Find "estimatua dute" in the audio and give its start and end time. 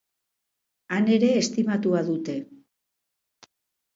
1.41-2.37